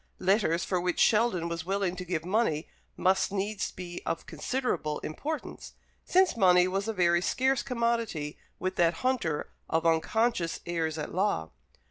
Letters 0.17 0.63
for 0.65 0.81
which 0.81 0.99
Sheldon 0.99 1.47
was 1.47 1.63
willing 1.63 1.95
to 1.97 2.03
give 2.03 2.25
money 2.25 2.67
must 2.97 3.31
needs 3.31 3.71
be 3.71 4.01
of 4.03 4.25
considerable 4.25 4.97
importance, 5.01 5.73
since 6.05 6.35
money 6.35 6.67
was 6.67 6.87
a 6.87 6.93
very 6.93 7.21
scarce 7.21 7.61
commodity 7.61 8.39
with 8.57 8.77
that 8.77 8.95
hunter 9.05 9.51
of 9.69 9.85
unconscious 9.85 10.59
heirs 10.65 10.97
at 10.97 11.13
law. 11.13 11.51